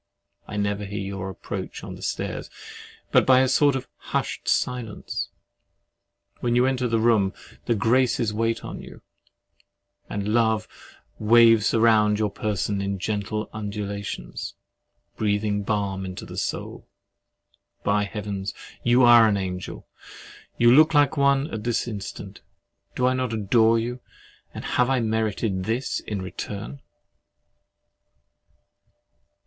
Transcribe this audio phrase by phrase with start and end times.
[0.47, 2.49] I never hear your approach on the stairs,
[3.11, 5.29] but by a sort of hushed silence.
[6.39, 7.33] When you enter the room,
[7.67, 9.03] the Graces wait on you,
[10.09, 10.67] and Love
[11.19, 14.55] waves round your person in gentle undulations,
[15.17, 16.87] breathing balm into the soul!
[17.83, 18.47] By Heaven,
[18.81, 19.87] you are an angel!
[20.57, 22.41] You look like one at this instant!
[22.95, 26.81] Do I not adore you—and have I merited this return?